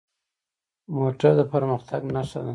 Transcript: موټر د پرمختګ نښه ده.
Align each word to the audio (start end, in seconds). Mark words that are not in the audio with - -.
موټر 0.95 1.31
د 1.39 1.41
پرمختګ 1.53 2.01
نښه 2.15 2.39
ده. 2.45 2.49